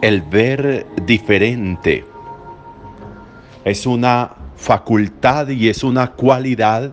El 0.00 0.22
ver 0.22 0.86
diferente 1.06 2.04
es 3.64 3.84
una 3.84 4.30
facultad 4.56 5.48
y 5.48 5.68
es 5.68 5.82
una 5.82 6.12
cualidad 6.12 6.92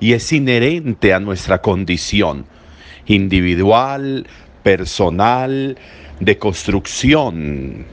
y 0.00 0.14
es 0.14 0.32
inherente 0.32 1.12
a 1.12 1.20
nuestra 1.20 1.60
condición 1.60 2.46
individual, 3.04 4.26
personal, 4.62 5.76
de 6.18 6.38
construcción 6.38 7.84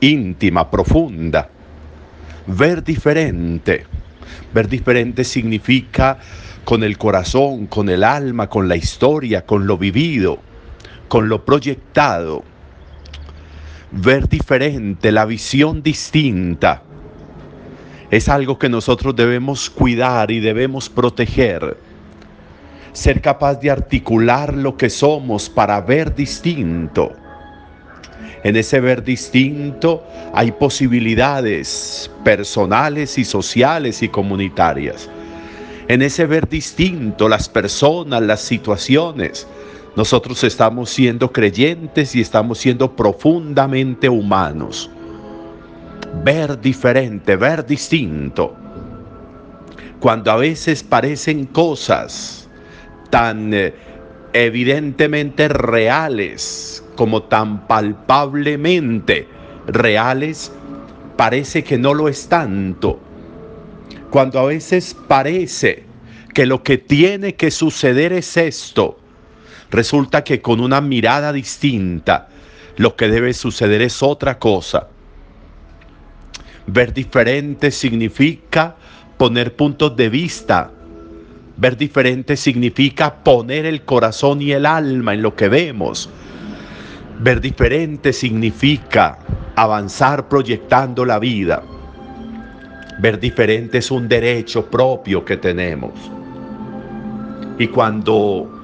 íntima, 0.00 0.70
profunda. 0.70 1.50
Ver 2.46 2.82
diferente. 2.82 3.84
Ver 4.54 4.68
diferente 4.68 5.22
significa 5.22 6.18
con 6.64 6.82
el 6.82 6.96
corazón, 6.96 7.66
con 7.66 7.90
el 7.90 8.02
alma, 8.02 8.48
con 8.48 8.68
la 8.68 8.76
historia, 8.76 9.44
con 9.44 9.66
lo 9.66 9.76
vivido, 9.76 10.38
con 11.08 11.28
lo 11.28 11.44
proyectado. 11.44 12.42
Ver 13.90 14.28
diferente, 14.28 15.10
la 15.10 15.24
visión 15.24 15.82
distinta 15.82 16.82
es 18.10 18.28
algo 18.28 18.58
que 18.58 18.68
nosotros 18.68 19.16
debemos 19.16 19.68
cuidar 19.70 20.30
y 20.30 20.40
debemos 20.40 20.88
proteger. 20.88 21.76
Ser 22.92 23.20
capaz 23.20 23.56
de 23.56 23.70
articular 23.70 24.54
lo 24.54 24.76
que 24.76 24.90
somos 24.90 25.48
para 25.48 25.80
ver 25.80 26.14
distinto. 26.14 27.12
En 28.44 28.56
ese 28.56 28.80
ver 28.80 29.02
distinto 29.02 30.04
hay 30.32 30.52
posibilidades 30.52 32.10
personales 32.24 33.18
y 33.18 33.24
sociales 33.24 34.02
y 34.02 34.08
comunitarias. 34.08 35.08
En 35.88 36.02
ese 36.02 36.26
ver 36.26 36.48
distinto 36.48 37.28
las 37.28 37.48
personas, 37.48 38.22
las 38.22 38.40
situaciones, 38.40 39.46
nosotros 39.98 40.44
estamos 40.44 40.90
siendo 40.90 41.32
creyentes 41.32 42.14
y 42.14 42.20
estamos 42.20 42.58
siendo 42.58 42.94
profundamente 42.94 44.08
humanos 44.08 44.88
ver 46.22 46.60
diferente, 46.60 47.34
ver 47.34 47.66
distinto. 47.66 48.54
Cuando 49.98 50.30
a 50.30 50.36
veces 50.36 50.84
parecen 50.84 51.46
cosas 51.46 52.48
tan 53.10 53.52
eh, 53.52 53.74
evidentemente 54.34 55.48
reales 55.48 56.84
como 56.94 57.24
tan 57.24 57.66
palpablemente 57.66 59.26
reales, 59.66 60.52
parece 61.16 61.64
que 61.64 61.76
no 61.76 61.92
lo 61.92 62.08
es 62.08 62.28
tanto. 62.28 63.00
Cuando 64.10 64.38
a 64.38 64.44
veces 64.44 64.96
parece 65.08 65.82
que 66.34 66.46
lo 66.46 66.62
que 66.62 66.78
tiene 66.78 67.34
que 67.34 67.50
suceder 67.50 68.12
es 68.12 68.36
esto, 68.36 68.96
resulta 69.70 70.24
que 70.24 70.40
con 70.40 70.60
una 70.60 70.80
mirada 70.80 71.32
distinta, 71.32 72.28
lo 72.76 72.96
que 72.96 73.08
debe 73.08 73.32
suceder 73.34 73.82
es 73.82 74.02
otra 74.02 74.38
cosa. 74.38 74.88
Ver 76.66 76.92
diferente 76.92 77.70
significa 77.70 78.76
poner 79.16 79.56
puntos 79.56 79.96
de 79.96 80.08
vista. 80.08 80.70
Ver 81.56 81.76
diferente 81.76 82.36
significa 82.36 83.14
poner 83.14 83.66
el 83.66 83.82
corazón 83.84 84.40
y 84.42 84.52
el 84.52 84.64
alma 84.64 85.14
en 85.14 85.22
lo 85.22 85.34
que 85.34 85.48
vemos. 85.48 86.08
Ver 87.20 87.40
diferente 87.40 88.12
significa 88.12 89.18
avanzar 89.56 90.28
proyectando 90.28 91.04
la 91.04 91.18
vida. 91.18 91.62
Ver 93.00 93.18
diferente 93.18 93.78
es 93.78 93.90
un 93.90 94.06
derecho 94.06 94.66
propio 94.66 95.24
que 95.24 95.36
tenemos. 95.36 95.92
Y 97.58 97.66
cuando 97.68 98.57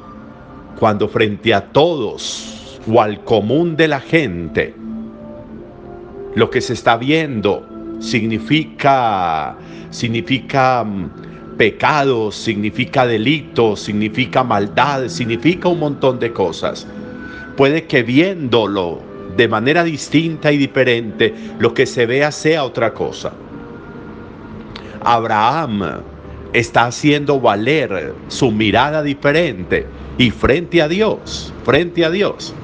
cuando 0.78 1.08
frente 1.08 1.54
a 1.54 1.60
todos 1.72 2.80
o 2.86 3.00
al 3.00 3.24
común 3.24 3.76
de 3.76 3.88
la 3.88 4.00
gente 4.00 4.74
lo 6.34 6.50
que 6.50 6.60
se 6.60 6.72
está 6.72 6.96
viendo 6.96 7.66
significa, 8.00 9.56
significa 9.90 10.84
mm, 10.84 11.56
pecado, 11.56 12.32
significa 12.32 13.06
delito, 13.06 13.76
significa 13.76 14.42
maldad, 14.42 15.08
significa 15.08 15.68
un 15.68 15.78
montón 15.78 16.18
de 16.18 16.32
cosas. 16.32 16.86
Puede 17.56 17.84
que 17.84 18.02
viéndolo 18.02 19.00
de 19.36 19.48
manera 19.48 19.84
distinta 19.84 20.50
y 20.52 20.58
diferente, 20.58 21.32
lo 21.58 21.72
que 21.72 21.86
se 21.86 22.06
vea 22.06 22.32
sea 22.32 22.64
otra 22.64 22.92
cosa. 22.92 23.32
Abraham 25.02 26.00
está 26.52 26.86
haciendo 26.86 27.40
valer 27.40 28.14
su 28.28 28.50
mirada 28.50 29.02
diferente 29.02 29.86
y 30.18 30.30
frente 30.30 30.80
a 30.82 30.88
Dios, 30.88 31.52
frente 31.64 32.04
a 32.04 32.10
Dios. 32.10 32.54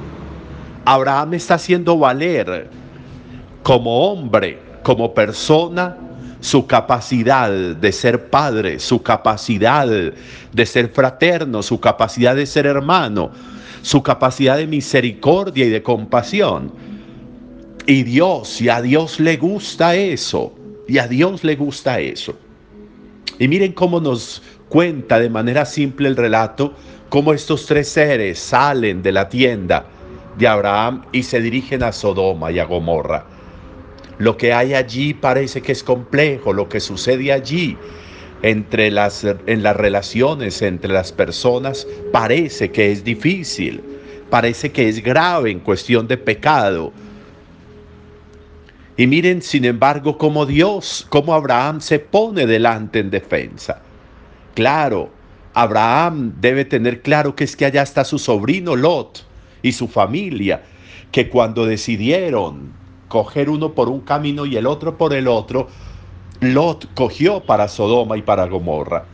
Abraham 0.85 1.35
está 1.35 1.55
haciendo 1.55 1.97
valer 1.97 2.69
como 3.63 4.11
hombre 4.11 4.59
como 4.83 5.13
persona 5.13 5.97
su 6.39 6.65
capacidad 6.65 7.51
de 7.51 7.91
ser 7.91 8.29
padre, 8.29 8.79
su 8.79 9.01
capacidad 9.03 9.87
de 9.87 10.65
ser 10.65 10.89
fraterno, 10.89 11.61
su 11.61 11.79
capacidad 11.79 12.35
de 12.35 12.47
ser 12.47 12.65
hermano, 12.65 13.31
su 13.83 14.01
capacidad 14.01 14.57
de 14.57 14.65
misericordia 14.65 15.65
y 15.65 15.69
de 15.69 15.83
compasión. 15.83 16.71
Y 17.85 18.03
Dios, 18.03 18.59
y 18.61 18.69
a 18.69 18.81
Dios 18.81 19.19
le 19.19 19.37
gusta 19.37 19.95
eso, 19.95 20.53
y 20.87 20.97
a 20.97 21.07
Dios 21.07 21.43
le 21.43 21.55
gusta 21.55 21.99
eso. 21.99 22.35
Y 23.41 23.47
miren 23.47 23.71
cómo 23.71 23.99
nos 23.99 24.43
cuenta 24.69 25.19
de 25.19 25.27
manera 25.27 25.65
simple 25.65 26.07
el 26.07 26.15
relato, 26.15 26.75
cómo 27.09 27.33
estos 27.33 27.65
tres 27.65 27.89
seres 27.89 28.37
salen 28.37 29.01
de 29.01 29.11
la 29.11 29.29
tienda 29.29 29.87
de 30.37 30.47
Abraham 30.47 31.05
y 31.11 31.23
se 31.23 31.41
dirigen 31.41 31.81
a 31.81 31.91
Sodoma 31.91 32.51
y 32.51 32.59
a 32.59 32.65
Gomorra. 32.65 33.25
Lo 34.19 34.37
que 34.37 34.53
hay 34.53 34.75
allí 34.75 35.15
parece 35.15 35.63
que 35.63 35.71
es 35.71 35.83
complejo, 35.83 36.53
lo 36.53 36.69
que 36.69 36.79
sucede 36.79 37.31
allí 37.31 37.75
entre 38.43 38.91
las, 38.91 39.23
en 39.23 39.63
las 39.63 39.75
relaciones 39.75 40.61
entre 40.61 40.93
las 40.93 41.11
personas 41.11 41.87
parece 42.11 42.69
que 42.69 42.91
es 42.91 43.03
difícil, 43.03 43.81
parece 44.29 44.71
que 44.71 44.87
es 44.87 45.01
grave 45.01 45.49
en 45.49 45.61
cuestión 45.61 46.07
de 46.07 46.17
pecado. 46.17 46.93
Y 49.01 49.07
miren, 49.07 49.41
sin 49.41 49.65
embargo, 49.65 50.19
cómo 50.19 50.45
Dios, 50.45 51.07
cómo 51.09 51.33
Abraham 51.33 51.81
se 51.81 51.97
pone 51.97 52.45
delante 52.45 52.99
en 52.99 53.09
defensa. 53.09 53.81
Claro, 54.53 55.09
Abraham 55.55 56.33
debe 56.39 56.65
tener 56.65 57.01
claro 57.01 57.35
que 57.35 57.43
es 57.43 57.55
que 57.55 57.65
allá 57.65 57.81
está 57.81 58.03
su 58.03 58.19
sobrino 58.19 58.75
Lot 58.75 59.25
y 59.63 59.71
su 59.71 59.87
familia, 59.87 60.61
que 61.11 61.29
cuando 61.29 61.65
decidieron 61.65 62.73
coger 63.07 63.49
uno 63.49 63.73
por 63.73 63.89
un 63.89 64.01
camino 64.01 64.45
y 64.45 64.55
el 64.55 64.67
otro 64.67 64.99
por 64.99 65.15
el 65.15 65.27
otro, 65.27 65.67
Lot 66.39 66.87
cogió 66.93 67.43
para 67.43 67.69
Sodoma 67.69 68.17
y 68.17 68.21
para 68.21 68.45
Gomorra. 68.45 69.05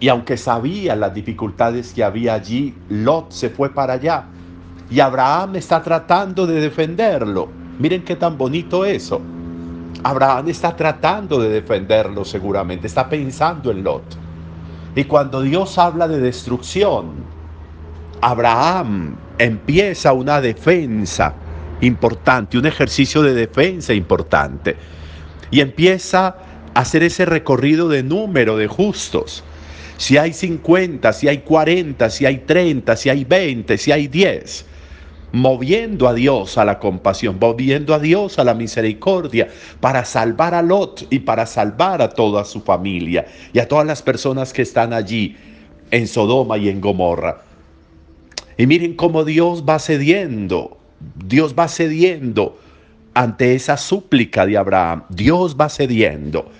Y 0.00 0.08
aunque 0.08 0.36
sabía 0.36 0.96
las 0.96 1.14
dificultades 1.14 1.94
que 1.94 2.04
había 2.04 2.34
allí, 2.34 2.74
Lot 2.90 3.32
se 3.32 3.48
fue 3.48 3.72
para 3.72 3.94
allá. 3.94 4.26
Y 4.90 5.00
Abraham 5.00 5.56
está 5.56 5.82
tratando 5.82 6.46
de 6.46 6.60
defenderlo. 6.60 7.61
Miren 7.82 8.04
qué 8.04 8.14
tan 8.14 8.38
bonito 8.38 8.84
eso. 8.84 9.20
Abraham 10.04 10.50
está 10.50 10.76
tratando 10.76 11.40
de 11.40 11.48
defenderlo 11.48 12.24
seguramente, 12.24 12.86
está 12.86 13.08
pensando 13.08 13.72
en 13.72 13.82
Lot. 13.82 14.04
Y 14.94 15.02
cuando 15.02 15.42
Dios 15.42 15.78
habla 15.78 16.06
de 16.06 16.20
destrucción, 16.20 17.10
Abraham 18.20 19.16
empieza 19.36 20.12
una 20.12 20.40
defensa 20.40 21.34
importante, 21.80 22.56
un 22.56 22.66
ejercicio 22.66 23.20
de 23.20 23.34
defensa 23.34 23.92
importante. 23.92 24.76
Y 25.50 25.60
empieza 25.60 26.36
a 26.74 26.80
hacer 26.82 27.02
ese 27.02 27.24
recorrido 27.24 27.88
de 27.88 28.04
número 28.04 28.56
de 28.56 28.68
justos. 28.68 29.42
Si 29.96 30.16
hay 30.18 30.32
50, 30.32 31.12
si 31.12 31.26
hay 31.26 31.38
40, 31.38 32.10
si 32.10 32.26
hay 32.26 32.38
30, 32.38 32.94
si 32.94 33.08
hay 33.08 33.24
20, 33.24 33.76
si 33.76 33.90
hay 33.90 34.06
10 34.06 34.66
moviendo 35.32 36.08
a 36.08 36.14
Dios 36.14 36.58
a 36.58 36.64
la 36.64 36.78
compasión, 36.78 37.38
moviendo 37.40 37.94
a 37.94 37.98
Dios 37.98 38.38
a 38.38 38.44
la 38.44 38.54
misericordia, 38.54 39.48
para 39.80 40.04
salvar 40.04 40.54
a 40.54 40.62
Lot 40.62 41.06
y 41.10 41.20
para 41.20 41.46
salvar 41.46 42.02
a 42.02 42.08
toda 42.08 42.44
su 42.44 42.60
familia 42.60 43.26
y 43.52 43.58
a 43.58 43.66
todas 43.66 43.86
las 43.86 44.02
personas 44.02 44.52
que 44.52 44.62
están 44.62 44.92
allí 44.92 45.36
en 45.90 46.06
Sodoma 46.06 46.58
y 46.58 46.68
en 46.68 46.80
Gomorra. 46.80 47.42
Y 48.56 48.66
miren 48.66 48.94
cómo 48.94 49.24
Dios 49.24 49.64
va 49.68 49.78
cediendo 49.78 50.78
Dios 51.16 51.54
va 51.58 51.68
cediendo 51.68 52.58
ante 53.14 53.54
esa 53.54 53.76
súplica 53.76 54.46
de 54.46 54.56
Abraham. 54.56 55.04
Dios 55.08 55.56
va 55.60 55.68
cediendo. 55.68 56.50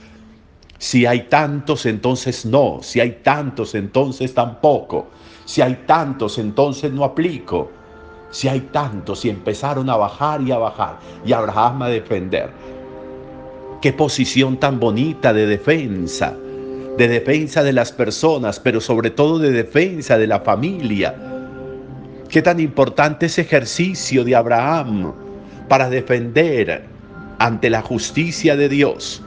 Si 0.78 1.06
hay 1.06 1.28
tantos, 1.28 1.86
entonces 1.86 2.44
no. 2.44 2.80
Si 2.82 3.00
hay 3.00 3.20
tantos, 3.22 3.74
entonces 3.74 4.34
tampoco. 4.34 5.08
Si 5.44 5.62
hay 5.62 5.84
tantos, 5.86 6.38
entonces 6.38 6.92
no 6.92 7.04
aplico. 7.04 7.70
Si 8.32 8.48
hay 8.48 8.60
tantos 8.72 9.24
y 9.24 9.30
empezaron 9.30 9.88
a 9.88 9.96
bajar 9.96 10.42
y 10.42 10.50
a 10.50 10.58
bajar 10.58 10.98
y 11.24 11.32
Abraham 11.32 11.82
a 11.82 11.88
defender. 11.88 12.50
Qué 13.80 13.92
posición 13.92 14.58
tan 14.58 14.80
bonita 14.80 15.32
de 15.32 15.46
defensa, 15.46 16.34
de 16.98 17.08
defensa 17.08 17.62
de 17.62 17.72
las 17.72 17.92
personas, 17.92 18.58
pero 18.58 18.80
sobre 18.80 19.10
todo 19.10 19.38
de 19.38 19.52
defensa 19.52 20.18
de 20.18 20.26
la 20.26 20.40
familia 20.40 21.14
Qué 22.32 22.40
tan 22.40 22.60
importante 22.60 23.26
ese 23.26 23.42
ejercicio 23.42 24.24
de 24.24 24.34
Abraham 24.34 25.12
para 25.68 25.90
defender 25.90 26.82
ante 27.38 27.68
la 27.68 27.82
justicia 27.82 28.56
de 28.56 28.70
Dios 28.70 29.22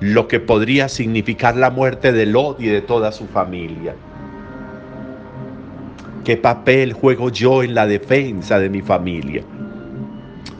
lo 0.00 0.26
que 0.26 0.40
podría 0.40 0.88
significar 0.88 1.54
la 1.54 1.70
muerte 1.70 2.10
de 2.10 2.26
Lot 2.26 2.60
y 2.60 2.66
de 2.66 2.80
toda 2.80 3.12
su 3.12 3.28
familia. 3.28 3.94
¿Qué 6.24 6.36
papel 6.36 6.92
juego 6.92 7.30
yo 7.30 7.64
en 7.64 7.74
la 7.74 7.84
defensa 7.84 8.60
de 8.60 8.68
mi 8.68 8.80
familia? 8.80 9.42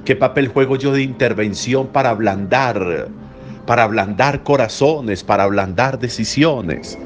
¿Qué 0.04 0.16
papel 0.16 0.48
juego 0.48 0.74
yo 0.74 0.92
de 0.92 1.02
intervención 1.02 1.86
para 1.86 2.10
ablandar, 2.10 3.06
para 3.64 3.84
ablandar 3.84 4.42
corazones, 4.42 5.22
para 5.22 5.44
ablandar 5.44 6.00
decisiones? 6.00 6.98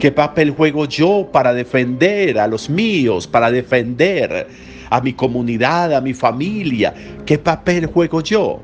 ¿Qué 0.00 0.10
papel 0.10 0.50
juego 0.50 0.86
yo 0.86 1.28
para 1.32 1.54
defender 1.54 2.40
a 2.40 2.48
los 2.48 2.68
míos, 2.68 3.28
para 3.28 3.52
defender 3.52 4.48
a 4.90 5.00
mi 5.00 5.12
comunidad, 5.12 5.94
a 5.94 6.00
mi 6.00 6.12
familia? 6.12 6.92
¿Qué 7.24 7.38
papel 7.38 7.86
juego 7.86 8.20
yo? 8.20 8.62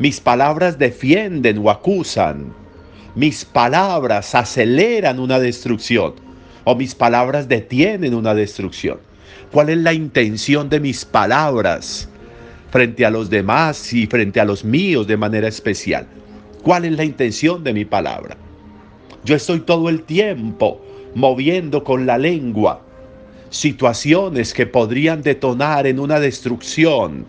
Mis 0.00 0.20
palabras 0.20 0.76
defienden 0.76 1.58
o 1.58 1.70
acusan. 1.70 2.52
Mis 3.14 3.44
palabras 3.44 4.34
aceleran 4.34 5.20
una 5.20 5.38
destrucción 5.38 6.23
o 6.64 6.74
mis 6.74 6.94
palabras 6.94 7.48
detienen 7.48 8.14
una 8.14 8.34
destrucción. 8.34 8.98
¿Cuál 9.52 9.70
es 9.70 9.78
la 9.78 9.92
intención 9.92 10.68
de 10.68 10.80
mis 10.80 11.04
palabras 11.04 12.08
frente 12.70 13.06
a 13.06 13.10
los 13.10 13.30
demás 13.30 13.92
y 13.92 14.06
frente 14.06 14.40
a 14.40 14.44
los 14.44 14.64
míos 14.64 15.06
de 15.06 15.16
manera 15.16 15.48
especial? 15.48 16.06
¿Cuál 16.62 16.86
es 16.86 16.92
la 16.92 17.04
intención 17.04 17.62
de 17.62 17.72
mi 17.72 17.84
palabra? 17.84 18.36
Yo 19.24 19.36
estoy 19.36 19.60
todo 19.60 19.88
el 19.88 20.02
tiempo 20.02 20.80
moviendo 21.14 21.84
con 21.84 22.06
la 22.06 22.18
lengua 22.18 22.82
situaciones 23.54 24.52
que 24.52 24.66
podrían 24.66 25.22
detonar 25.22 25.86
en 25.86 26.00
una 26.00 26.18
destrucción, 26.18 27.24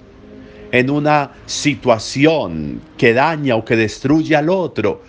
en 0.71 0.89
una 0.89 1.31
situación 1.45 2.81
que 2.97 3.13
daña 3.13 3.55
o 3.55 3.63
que 3.63 3.75
destruye 3.75 4.35
al 4.35 4.49
otro. 4.49 5.03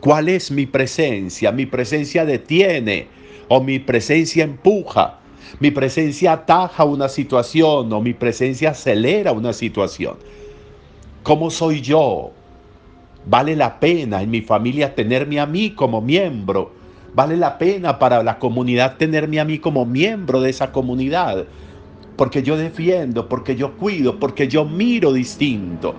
¿Cuál 0.00 0.30
es 0.30 0.50
mi 0.50 0.64
presencia? 0.64 1.52
Mi 1.52 1.66
presencia 1.66 2.24
detiene 2.24 3.08
o 3.48 3.60
mi 3.60 3.78
presencia 3.78 4.44
empuja. 4.44 5.18
Mi 5.60 5.70
presencia 5.70 6.32
ataja 6.32 6.84
una 6.84 7.08
situación 7.08 7.92
o 7.92 8.00
mi 8.00 8.12
presencia 8.12 8.70
acelera 8.70 9.32
una 9.32 9.52
situación. 9.52 10.16
¿Cómo 11.22 11.50
soy 11.50 11.80
yo? 11.80 12.32
Vale 13.26 13.56
la 13.56 13.80
pena 13.80 14.20
en 14.22 14.30
mi 14.30 14.42
familia 14.42 14.94
tenerme 14.94 15.40
a 15.40 15.46
mí 15.46 15.70
como 15.70 16.00
miembro. 16.00 16.72
Vale 17.14 17.36
la 17.36 17.56
pena 17.58 17.98
para 17.98 18.22
la 18.22 18.38
comunidad 18.38 18.96
tenerme 18.96 19.40
a 19.40 19.44
mí 19.44 19.58
como 19.58 19.86
miembro 19.86 20.40
de 20.40 20.50
esa 20.50 20.72
comunidad. 20.72 21.46
Porque 22.16 22.42
yo 22.42 22.56
defiendo, 22.56 23.28
porque 23.28 23.56
yo 23.56 23.76
cuido, 23.76 24.18
porque 24.18 24.48
yo 24.48 24.64
miro 24.64 25.12
distinto. 25.12 25.94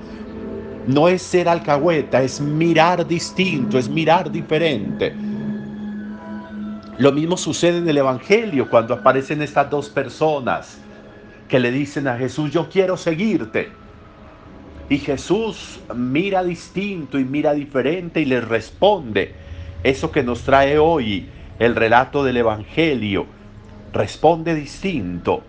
No 0.87 1.07
es 1.07 1.21
ser 1.21 1.49
alcahueta, 1.49 2.21
es 2.21 2.39
mirar 2.39 3.07
distinto, 3.07 3.79
es 3.79 3.89
mirar 3.89 4.31
diferente. 4.31 5.13
Lo 6.97 7.11
mismo 7.11 7.35
sucede 7.35 7.79
en 7.79 7.89
el 7.89 7.97
Evangelio 7.97 8.69
cuando 8.69 8.93
aparecen 8.93 9.41
estas 9.41 9.69
dos 9.69 9.89
personas 9.89 10.79
que 11.49 11.59
le 11.59 11.69
dicen 11.71 12.07
a 12.07 12.17
Jesús, 12.17 12.51
yo 12.51 12.69
quiero 12.69 12.95
seguirte. 12.95 13.69
Y 14.87 14.99
Jesús 14.99 15.81
mira 15.93 16.41
distinto 16.41 17.19
y 17.19 17.25
mira 17.25 17.53
diferente 17.53 18.21
y 18.21 18.25
les 18.25 18.47
responde. 18.47 19.33
Eso 19.83 20.11
que 20.11 20.23
nos 20.23 20.43
trae 20.43 20.77
hoy 20.77 21.27
el 21.59 21.75
relato 21.75 22.23
del 22.23 22.37
Evangelio. 22.37 23.25
Responde 23.91 24.55
distinto. 24.55 25.43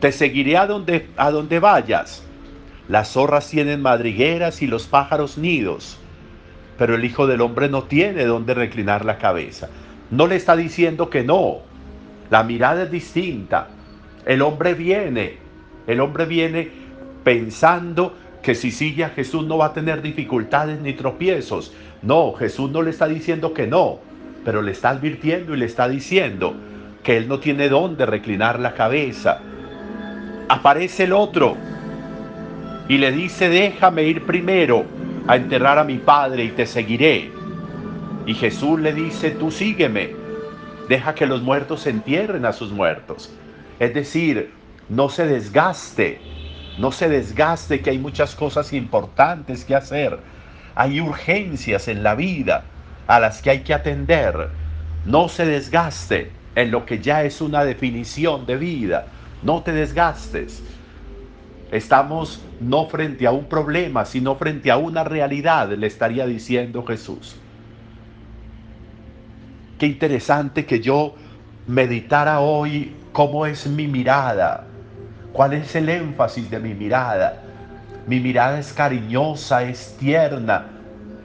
Te 0.00 0.10
seguiré 0.10 0.56
a 0.56 0.66
donde, 0.66 1.08
a 1.18 1.30
donde 1.30 1.58
vayas. 1.58 2.24
Las 2.88 3.12
zorras 3.12 3.50
tienen 3.50 3.82
madrigueras 3.82 4.62
y 4.62 4.66
los 4.66 4.86
pájaros 4.86 5.36
nidos, 5.36 5.98
pero 6.78 6.94
el 6.94 7.04
Hijo 7.04 7.26
del 7.26 7.42
Hombre 7.42 7.68
no 7.68 7.82
tiene 7.82 8.24
donde 8.24 8.54
reclinar 8.54 9.04
la 9.04 9.18
cabeza. 9.18 9.68
No 10.10 10.26
le 10.26 10.36
está 10.36 10.56
diciendo 10.56 11.10
que 11.10 11.22
no. 11.22 11.58
La 12.30 12.42
mirada 12.42 12.84
es 12.84 12.90
distinta. 12.90 13.68
El 14.24 14.42
hombre 14.42 14.74
viene, 14.74 15.38
el 15.86 16.00
hombre 16.00 16.26
viene 16.26 16.68
pensando 17.24 18.14
que 18.42 18.54
si 18.54 18.70
sigue 18.70 19.04
a 19.04 19.10
Jesús 19.10 19.46
no 19.46 19.58
va 19.58 19.66
a 19.66 19.72
tener 19.72 20.02
dificultades 20.02 20.80
ni 20.80 20.92
tropiezos. 20.92 21.72
No, 22.02 22.32
Jesús 22.34 22.70
no 22.70 22.82
le 22.82 22.90
está 22.90 23.08
diciendo 23.08 23.52
que 23.52 23.66
no, 23.66 23.98
pero 24.44 24.62
le 24.62 24.72
está 24.72 24.90
advirtiendo 24.90 25.54
y 25.54 25.58
le 25.58 25.66
está 25.66 25.88
diciendo 25.88 26.54
que 27.02 27.16
él 27.16 27.28
no 27.28 27.38
tiene 27.40 27.68
dónde 27.68 28.06
reclinar 28.06 28.60
la 28.60 28.74
cabeza. 28.74 29.40
Aparece 30.48 31.04
el 31.04 31.12
otro 31.12 31.56
y 32.88 32.98
le 32.98 33.12
dice, 33.12 33.48
déjame 33.48 34.04
ir 34.04 34.24
primero 34.24 34.84
a 35.26 35.36
enterrar 35.36 35.78
a 35.78 35.84
mi 35.84 35.98
padre 35.98 36.44
y 36.44 36.50
te 36.50 36.66
seguiré. 36.66 37.37
Y 38.28 38.34
Jesús 38.34 38.78
le 38.78 38.92
dice, 38.92 39.30
tú 39.30 39.50
sígueme, 39.50 40.10
deja 40.86 41.14
que 41.14 41.24
los 41.24 41.40
muertos 41.40 41.86
entierren 41.86 42.44
a 42.44 42.52
sus 42.52 42.70
muertos. 42.70 43.32
Es 43.78 43.94
decir, 43.94 44.52
no 44.90 45.08
se 45.08 45.26
desgaste, 45.26 46.20
no 46.76 46.92
se 46.92 47.08
desgaste 47.08 47.80
que 47.80 47.88
hay 47.88 47.98
muchas 47.98 48.34
cosas 48.34 48.74
importantes 48.74 49.64
que 49.64 49.74
hacer. 49.74 50.18
Hay 50.74 51.00
urgencias 51.00 51.88
en 51.88 52.02
la 52.02 52.14
vida 52.14 52.64
a 53.06 53.18
las 53.18 53.40
que 53.40 53.48
hay 53.48 53.60
que 53.60 53.72
atender. 53.72 54.50
No 55.06 55.30
se 55.30 55.46
desgaste 55.46 56.30
en 56.54 56.70
lo 56.70 56.84
que 56.84 56.98
ya 56.98 57.24
es 57.24 57.40
una 57.40 57.64
definición 57.64 58.44
de 58.44 58.58
vida. 58.58 59.06
No 59.42 59.62
te 59.62 59.72
desgastes. 59.72 60.62
Estamos 61.72 62.44
no 62.60 62.90
frente 62.90 63.26
a 63.26 63.30
un 63.30 63.46
problema, 63.46 64.04
sino 64.04 64.36
frente 64.36 64.70
a 64.70 64.76
una 64.76 65.02
realidad, 65.02 65.70
le 65.70 65.86
estaría 65.86 66.26
diciendo 66.26 66.84
Jesús. 66.84 67.34
Qué 69.78 69.86
interesante 69.86 70.66
que 70.66 70.80
yo 70.80 71.14
meditara 71.68 72.40
hoy 72.40 72.96
cómo 73.12 73.46
es 73.46 73.68
mi 73.68 73.86
mirada, 73.86 74.64
cuál 75.32 75.52
es 75.52 75.72
el 75.76 75.88
énfasis 75.88 76.50
de 76.50 76.58
mi 76.58 76.74
mirada. 76.74 77.40
Mi 78.08 78.18
mirada 78.18 78.58
es 78.58 78.72
cariñosa, 78.72 79.62
es 79.62 79.96
tierna, 79.96 80.66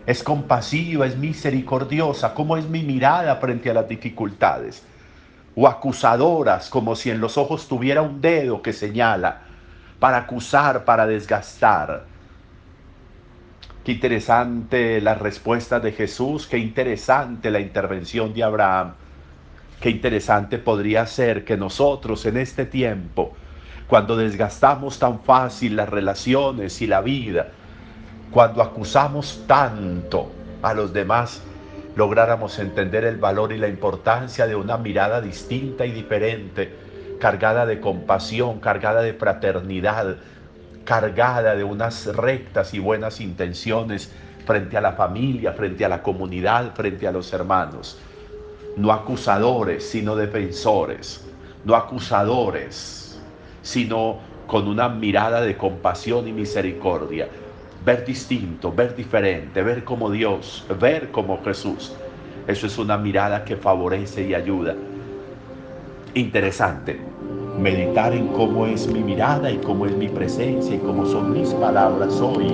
es 0.05 0.21
compasiva, 0.21 1.07
es 1.07 1.17
misericordiosa. 1.17 2.35
¿Cómo 2.35 2.55
es 2.55 2.69
mi 2.69 2.83
mirada 2.83 3.37
frente 3.37 3.71
a 3.71 3.73
las 3.73 3.87
dificultades? 3.87 4.83
O 5.55 5.67
acusadoras, 5.67 6.69
como 6.69 6.95
si 6.95 7.09
en 7.09 7.19
los 7.19 7.39
ojos 7.39 7.67
tuviera 7.67 8.03
un 8.03 8.21
dedo 8.21 8.61
que 8.61 8.73
señala 8.73 9.41
para 9.99 10.17
acusar, 10.17 10.85
para 10.85 11.07
desgastar. 11.07 12.05
Qué 13.83 13.91
interesante 13.91 15.01
la 15.01 15.13
respuesta 15.13 15.81
de 15.81 15.91
Jesús, 15.91 16.47
qué 16.47 16.57
interesante 16.57 17.51
la 17.51 17.59
intervención 17.59 18.33
de 18.33 18.41
Abraham, 18.41 18.93
qué 19.81 19.89
interesante 19.89 20.57
podría 20.57 21.05
ser 21.05 21.43
que 21.43 21.57
nosotros 21.57 22.25
en 22.25 22.37
este 22.37 22.65
tiempo, 22.65 23.33
cuando 23.87 24.15
desgastamos 24.15 24.99
tan 24.99 25.19
fácil 25.19 25.75
las 25.75 25.89
relaciones 25.89 26.81
y 26.81 26.87
la 26.87 27.01
vida, 27.01 27.47
cuando 28.31 28.61
acusamos 28.61 29.43
tanto 29.47 30.31
a 30.61 30.73
los 30.73 30.93
demás, 30.93 31.43
lográramos 31.97 32.59
entender 32.59 33.03
el 33.03 33.17
valor 33.17 33.51
y 33.51 33.57
la 33.57 33.67
importancia 33.67 34.47
de 34.47 34.55
una 34.55 34.77
mirada 34.77 35.19
distinta 35.19 35.85
y 35.85 35.91
diferente, 35.91 36.73
cargada 37.19 37.65
de 37.65 37.81
compasión, 37.81 38.61
cargada 38.61 39.01
de 39.01 39.13
fraternidad, 39.13 40.15
cargada 40.83 41.55
de 41.55 41.63
unas 41.63 42.05
rectas 42.15 42.73
y 42.73 42.79
buenas 42.79 43.21
intenciones 43.21 44.11
frente 44.45 44.77
a 44.77 44.81
la 44.81 44.93
familia, 44.93 45.53
frente 45.53 45.85
a 45.85 45.89
la 45.89 46.03
comunidad, 46.03 46.73
frente 46.75 47.07
a 47.07 47.11
los 47.11 47.31
hermanos. 47.33 47.97
No 48.75 48.91
acusadores, 48.91 49.87
sino 49.87 50.15
defensores. 50.15 51.23
No 51.63 51.75
acusadores, 51.75 53.19
sino 53.61 54.19
con 54.47 54.67
una 54.67 54.89
mirada 54.89 55.41
de 55.41 55.55
compasión 55.55 56.27
y 56.27 56.33
misericordia. 56.33 57.29
Ver 57.85 58.05
distinto, 58.05 58.71
ver 58.71 58.95
diferente, 58.95 59.61
ver 59.61 59.83
como 59.83 60.09
Dios, 60.09 60.65
ver 60.79 61.11
como 61.11 61.41
Jesús. 61.43 61.93
Eso 62.47 62.67
es 62.67 62.77
una 62.77 62.97
mirada 62.97 63.45
que 63.45 63.55
favorece 63.55 64.23
y 64.27 64.33
ayuda. 64.33 64.75
Interesante 66.13 67.12
meditar 67.63 68.11
en 68.13 68.27
cómo 68.27 68.65
es 68.65 68.91
mi 68.91 68.99
mirada 68.99 69.49
y 69.49 69.57
cómo 69.59 69.85
es 69.85 69.95
mi 69.95 70.09
presencia 70.09 70.75
y 70.75 70.79
cómo 70.79 71.05
son 71.05 71.31
mis 71.31 71.53
palabras 71.53 72.19
hoy. 72.19 72.49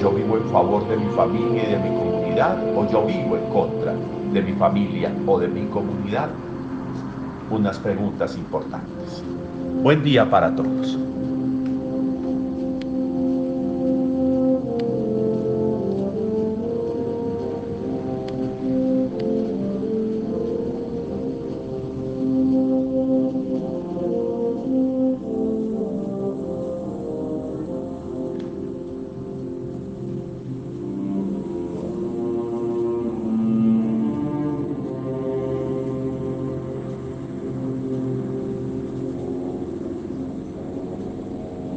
Yo 0.00 0.10
vivo 0.10 0.38
en 0.38 0.48
favor 0.48 0.88
de 0.88 0.96
mi 0.96 1.12
familia 1.14 1.68
y 1.68 1.72
de 1.72 1.78
mi 1.78 1.94
comunidad 1.98 2.56
o 2.74 2.90
yo 2.90 3.04
vivo 3.04 3.36
en 3.36 3.44
contra 3.52 3.94
de 4.32 4.40
mi 4.40 4.52
familia 4.54 5.12
o 5.26 5.38
de 5.38 5.48
mi 5.48 5.66
comunidad. 5.66 6.30
Unas 7.50 7.78
preguntas 7.78 8.34
importantes. 8.38 9.22
Buen 9.82 10.02
día 10.02 10.30
para 10.30 10.56
todos. 10.56 11.03